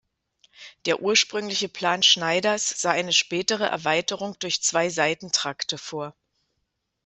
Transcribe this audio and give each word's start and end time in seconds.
Der 0.87 0.99
ursprüngliche 1.01 1.69
Plan 1.69 2.01
Schneiders 2.01 2.69
sah 2.81 2.89
eine 2.89 3.13
spätere 3.13 3.65
Erweiterung 3.65 4.35
durch 4.39 4.63
zwei 4.63 4.89
Seitentrakte 4.89 5.77
vor. 5.77 6.15